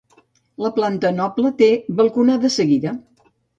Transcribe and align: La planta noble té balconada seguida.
La 0.65 0.71
planta 0.77 1.11
noble 1.19 1.53
té 1.61 1.69
balconada 2.01 2.53
seguida. 2.59 2.97